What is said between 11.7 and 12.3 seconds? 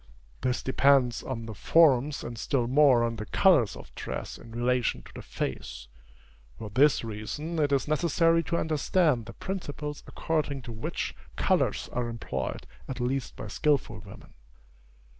are